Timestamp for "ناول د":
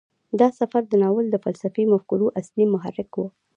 1.03-1.35